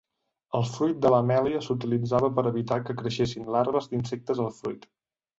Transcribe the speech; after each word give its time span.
El 0.59 0.63
fruit 0.75 1.01
de 1.05 1.09
la 1.15 1.17
mèlia 1.31 1.59
s'utilitzava 1.65 2.29
per 2.39 2.43
evitar 2.51 2.77
que 2.87 2.95
creixessin 3.01 3.45
larves 3.57 3.91
d'insectes 3.91 4.41
al 4.47 4.51
fruit. 4.63 4.89